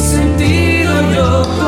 sentido 0.00 1.12
yo 1.12 1.59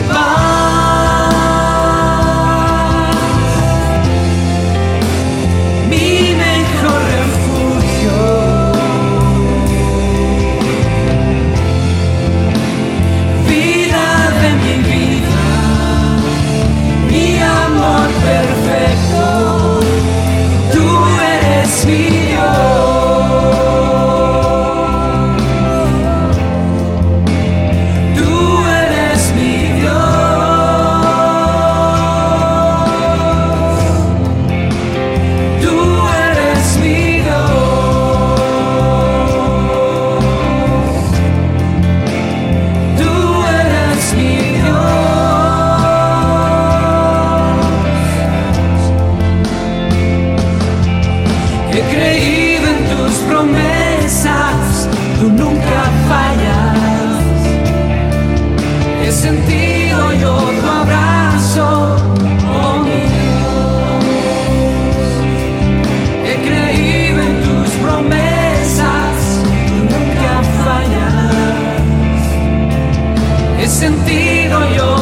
goodbye. 0.00 0.39
Sentido 73.80 74.60
yo. 74.76 74.99